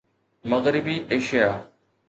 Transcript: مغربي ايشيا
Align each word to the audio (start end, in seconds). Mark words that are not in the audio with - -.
مغربي 0.45 1.05
ايشيا 1.11 1.49